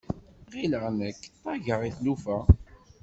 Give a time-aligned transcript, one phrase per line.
[0.53, 2.37] Ɣileɣ nek ṭaggeɣ i tlufa.